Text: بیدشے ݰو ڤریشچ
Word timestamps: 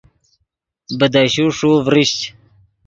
بیدشے 0.97 1.45
ݰو 1.57 1.71
ڤریشچ 1.85 2.19